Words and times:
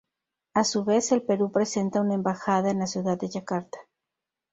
Asu 0.61 0.83
vez, 0.83 1.11
el 1.11 1.21
Perú 1.21 1.51
presenta 1.51 2.01
una 2.01 2.15
embajada 2.15 2.71
en 2.71 2.79
la 2.79 2.87
ciudad 2.87 3.19
de 3.19 3.29
Yakarta. 3.29 3.77